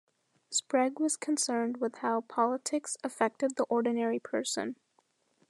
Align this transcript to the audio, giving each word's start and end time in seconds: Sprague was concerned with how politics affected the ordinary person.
Sprague 0.49 0.99
was 0.99 1.15
concerned 1.15 1.77
with 1.77 1.97
how 1.97 2.21
politics 2.21 2.97
affected 3.03 3.55
the 3.55 3.65
ordinary 3.65 4.17
person. 4.17 4.75